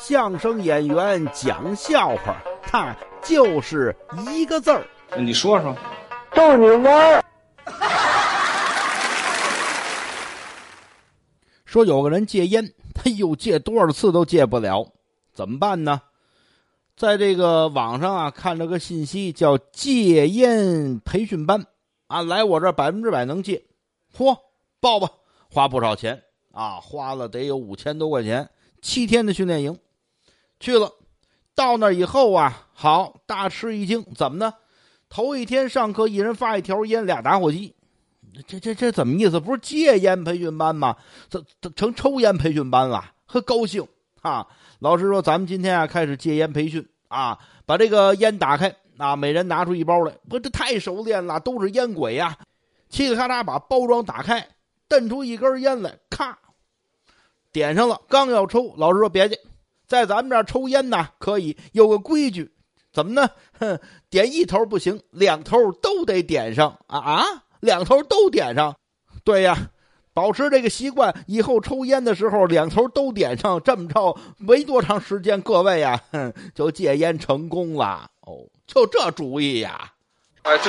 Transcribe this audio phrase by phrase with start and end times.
[0.00, 3.94] 相声演员讲笑话，他就是
[4.32, 4.86] 一个字儿。
[5.18, 5.76] 你说说，
[6.34, 7.24] 逗你玩儿。
[11.66, 12.64] 说有个人戒烟，
[13.04, 14.86] 哎呦，戒多少次都戒不了，
[15.34, 16.00] 怎么办呢？
[16.96, 21.66] 在这个网上啊，看了个信息叫戒烟培训班，
[22.06, 23.64] 啊，来我这儿百分之百能戒，
[24.16, 24.36] 嚯，
[24.80, 25.10] 报吧，
[25.50, 26.22] 花不少钱。
[26.52, 28.48] 啊，花了得有五千多块钱，
[28.80, 29.78] 七天的训练营，
[30.60, 30.92] 去了，
[31.54, 34.54] 到那以后啊，好大吃一惊，怎么呢？
[35.08, 37.74] 头一天上课，一人发一条烟，俩打火机，
[38.46, 39.40] 这这这怎么意思？
[39.40, 40.96] 不是戒烟培训班吗？
[41.30, 43.86] 这这成抽烟培训班了，呵，高兴
[44.22, 44.46] 啊！
[44.80, 50.12] 老师说：“咱们今天啊，开始戒烟培训啊，把这个烟打开啊，每人拿出一包来。
[50.28, 52.36] 不，这太熟练了，都是烟鬼呀！
[52.90, 54.46] 嘁哩咔嚓把包装打开，
[54.88, 56.38] 瞪出一根烟来，咔，
[57.50, 58.00] 点上了。
[58.08, 59.40] 刚要抽，老师说：别介，
[59.88, 62.52] 在咱们这儿抽烟呢，可以有个规矩，
[62.92, 63.30] 怎么呢？
[63.58, 67.24] 哼， 点一头不行，两头都得点上啊啊！
[67.60, 68.76] 两头都点上，
[69.24, 69.70] 对呀。”
[70.14, 76.02] 保持这个习惯，以后抽烟的时候两头都点上，这么着没多长时间，各位呀，
[76.56, 78.10] 就戒烟成功了。
[78.22, 79.92] 哦，就这主意呀！
[80.42, 80.68] 哎，对。